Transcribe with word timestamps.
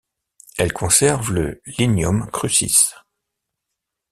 Elle 0.57 0.73
conserve 0.73 1.31
le 1.31 1.61
Lignum 1.67 2.27
Crucis. 2.31 2.95